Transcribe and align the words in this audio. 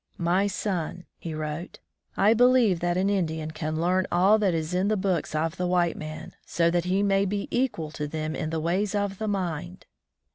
"My 0.17 0.47
son," 0.47 1.05
he 1.19 1.35
wrote, 1.35 1.77
"I 2.17 2.33
believe 2.33 2.79
that 2.79 2.97
an 2.97 3.07
Indian 3.07 3.51
can 3.51 3.79
learn 3.79 4.07
all 4.11 4.39
that 4.39 4.55
is 4.55 4.73
in 4.73 4.87
the 4.87 4.97
books 4.97 5.35
of 5.35 5.57
the 5.57 5.67
white 5.67 5.95
man, 5.95 6.33
so 6.43 6.71
that 6.71 6.85
he 6.85 7.03
may 7.03 7.23
be 7.23 7.47
equal 7.51 7.91
to 7.91 8.07
them 8.07 8.35
in 8.35 8.49
the 8.49 8.59
ways 8.59 8.95
of 8.95 9.19
the 9.19 9.27
mind!" 9.27 9.85